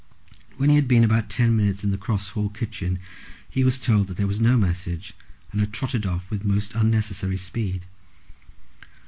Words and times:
When 0.57 0.71
he 0.71 0.77
had 0.77 0.87
been 0.87 1.03
about 1.03 1.29
ten 1.29 1.55
minutes 1.55 1.83
in 1.83 1.91
the 1.91 1.95
Cross 1.99 2.29
Hall 2.29 2.49
kitchen, 2.49 2.97
he 3.47 3.63
was 3.63 3.77
told 3.77 4.07
that 4.07 4.17
there 4.17 4.25
was 4.25 4.41
no 4.41 4.57
message, 4.57 5.13
and 5.51 5.61
had 5.61 5.73
trotted 5.73 6.07
off 6.07 6.31
with 6.31 6.43
most 6.43 6.73
unnecessary 6.73 7.37
speed. 7.37 7.83